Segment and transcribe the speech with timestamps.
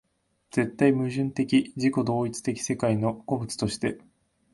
[0.49, 3.99] 絶対矛盾的自己同一的世界の個物として